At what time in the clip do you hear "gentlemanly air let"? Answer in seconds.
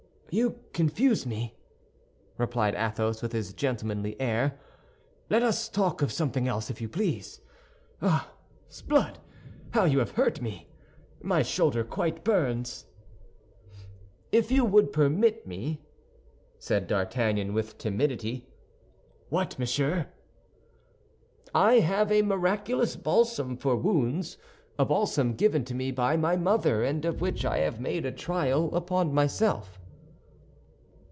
3.51-5.43